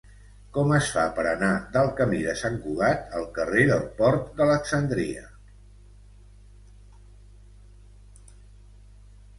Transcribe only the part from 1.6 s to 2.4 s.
del camí de